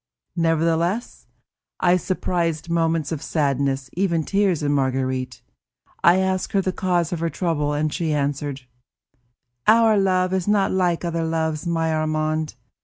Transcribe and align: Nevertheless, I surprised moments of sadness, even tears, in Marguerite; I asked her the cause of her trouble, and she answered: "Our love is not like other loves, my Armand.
Nevertheless, 0.35 1.27
I 1.79 1.95
surprised 1.95 2.71
moments 2.71 3.11
of 3.11 3.21
sadness, 3.21 3.87
even 3.93 4.23
tears, 4.23 4.63
in 4.63 4.71
Marguerite; 4.73 5.43
I 6.03 6.17
asked 6.17 6.53
her 6.53 6.61
the 6.61 6.71
cause 6.73 7.13
of 7.13 7.19
her 7.19 7.29
trouble, 7.29 7.73
and 7.73 7.93
she 7.93 8.11
answered: 8.11 8.61
"Our 9.67 9.99
love 9.99 10.33
is 10.33 10.47
not 10.47 10.71
like 10.71 11.05
other 11.05 11.23
loves, 11.23 11.67
my 11.67 11.93
Armand. 11.93 12.55